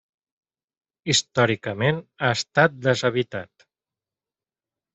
Històricament 1.13 2.01
ha 2.25 2.33
estat 2.39 2.81
deshabitat. 2.89 3.69